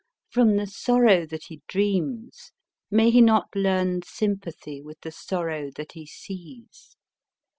From 0.31 0.57
the 0.57 0.65
sorrow 0.65 1.27
that 1.27 1.43
he 1.49 1.61
dreams, 1.67 2.53
may 2.89 3.11
he 3.11 3.21
not 3.21 3.49
learn 3.55 4.01
sympathy 4.01 4.81
with 4.81 4.99
the 5.01 5.11
sorrow 5.11 5.69
that 5.75 5.91
he 5.91 6.07
sees 6.07 6.95